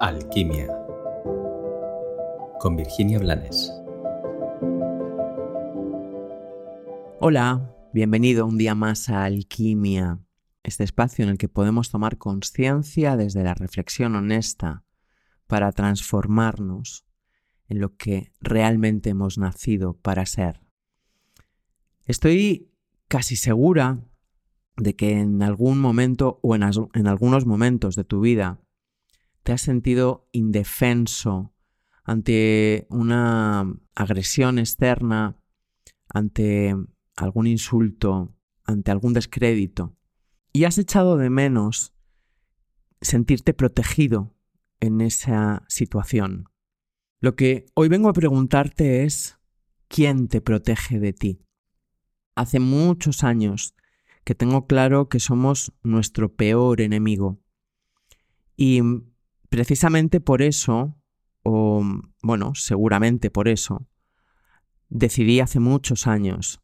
[0.00, 0.68] Alquimia
[2.60, 3.72] con Virginia Blanes.
[7.18, 10.20] Hola, bienvenido un día más a Alquimia,
[10.62, 14.84] este espacio en el que podemos tomar conciencia desde la reflexión honesta
[15.48, 17.04] para transformarnos
[17.66, 20.60] en lo que realmente hemos nacido para ser.
[22.04, 22.70] Estoy
[23.08, 23.98] casi segura
[24.76, 26.62] de que en algún momento o en,
[26.94, 28.60] en algunos momentos de tu vida
[29.48, 31.54] te has sentido indefenso
[32.04, 35.40] ante una agresión externa,
[36.06, 36.76] ante
[37.16, 39.96] algún insulto, ante algún descrédito,
[40.52, 41.94] y has echado de menos
[43.00, 44.36] sentirte protegido
[44.80, 46.50] en esa situación.
[47.18, 49.38] Lo que hoy vengo a preguntarte es,
[49.88, 51.40] ¿quién te protege de ti?
[52.34, 53.74] Hace muchos años
[54.24, 57.40] que tengo claro que somos nuestro peor enemigo.
[58.54, 58.82] Y
[59.48, 60.96] precisamente por eso,
[61.42, 61.82] o
[62.22, 63.86] bueno, seguramente por eso,
[64.88, 66.60] decidí hace muchos años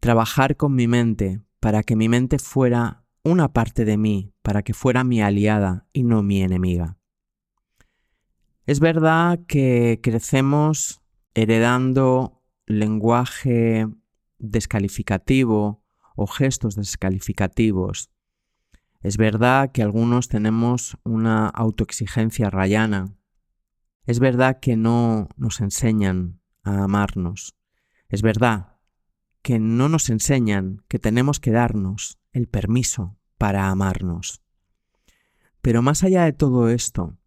[0.00, 4.74] trabajar con mi mente para que mi mente fuera una parte de mí, para que
[4.74, 6.98] fuera mi aliada y no mi enemiga.
[8.66, 11.00] Es verdad que crecemos
[11.34, 13.86] heredando lenguaje
[14.38, 15.84] descalificativo
[16.16, 18.10] o gestos descalificativos
[19.02, 23.16] es verdad que algunos tenemos una autoexigencia rayana.
[24.06, 27.56] Es verdad que no nos enseñan a amarnos.
[28.08, 28.78] Es verdad
[29.42, 34.40] que no nos enseñan que tenemos que darnos el permiso para amarnos.
[35.62, 37.18] Pero más allá de todo esto,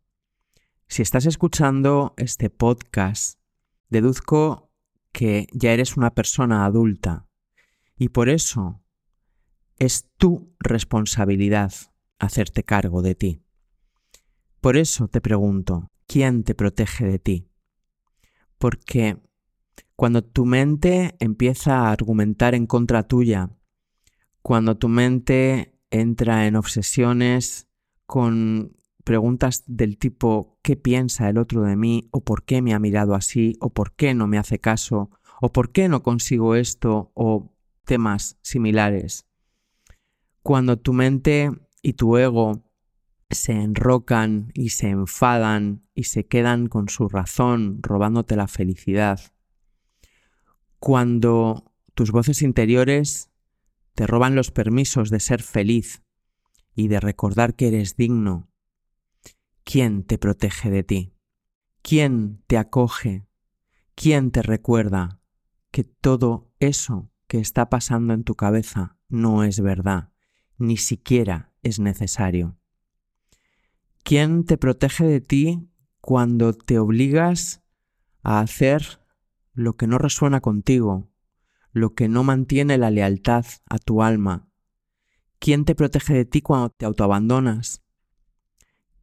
[0.87, 3.39] si estás escuchando este podcast,
[3.89, 4.71] deduzco
[5.11, 7.27] que ya eres una persona adulta
[7.97, 8.84] y por eso
[9.77, 11.73] es tu responsabilidad
[12.19, 13.41] hacerte cargo de ti.
[14.61, 17.47] Por eso te pregunto, ¿quién te protege de ti?
[18.57, 19.17] Porque
[19.95, 23.52] cuando tu mente empieza a argumentar en contra tuya,
[24.41, 27.67] cuando tu mente entra en obsesiones
[28.05, 32.08] con preguntas del tipo ¿qué piensa el otro de mí?
[32.11, 33.55] o ¿por qué me ha mirado así?
[33.59, 35.11] o ¿por qué no me hace caso?
[35.41, 37.11] o ¿por qué no consigo esto?
[37.14, 37.53] o
[37.85, 39.27] temas similares
[40.45, 41.50] cuando tu mente
[41.82, 42.70] y tu ego
[43.32, 49.20] se enrocan y se enfadan y se quedan con su razón robándote la felicidad.
[50.78, 53.32] Cuando tus voces interiores
[53.95, 56.04] te roban los permisos de ser feliz
[56.76, 58.48] y de recordar que eres digno.
[59.64, 61.16] ¿Quién te protege de ti?
[61.82, 63.26] ¿Quién te acoge?
[63.95, 65.20] ¿Quién te recuerda
[65.72, 70.12] que todo eso que está pasando en tu cabeza no es verdad?
[70.58, 72.58] Ni siquiera es necesario.
[74.04, 75.67] ¿Quién te protege de ti
[75.99, 77.64] cuando te obligas
[78.21, 79.02] a hacer
[79.54, 81.10] lo que no resuena contigo,
[81.71, 84.48] lo que no mantiene la lealtad a tu alma?
[85.39, 87.82] ¿Quién te protege de ti cuando te autoabandonas?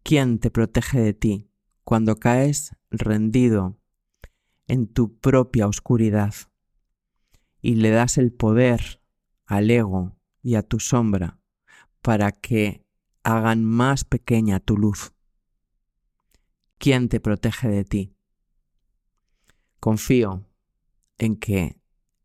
[0.03, 1.51] ¿Quién te protege de ti
[1.85, 3.79] cuando caes rendido
[4.69, 6.35] en tu propia oscuridad
[7.61, 9.03] y le das el poder
[9.47, 11.42] al ego y a tu sombra
[12.03, 12.85] para que
[13.23, 15.13] hagan más pequeña tu luz.
[16.79, 18.17] ¿Quién te protege de ti?
[19.79, 20.45] Confío
[21.19, 21.81] en que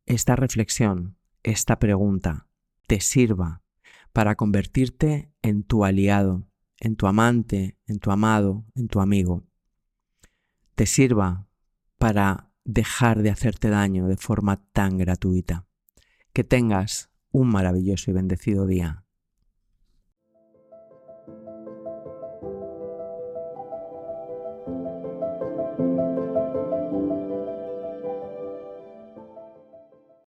[0.08, 2.48] esta reflexión, esta pregunta,
[2.88, 3.62] te sirva
[4.14, 6.48] para convertirte en tu aliado,
[6.80, 9.46] en tu amante, en tu amado, en tu amigo.
[10.74, 11.48] Te sirva
[11.98, 15.68] para dejar de hacerte daño de forma tan gratuita.
[16.34, 19.07] Que tengas un maravilloso y bendecido día.